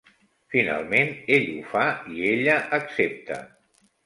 Finalment 0.53 1.11
ell 1.37 1.45
ho 1.57 1.67
fa 1.75 1.83
i 2.15 2.25
ella 2.31 2.57
accepta. 2.79 3.41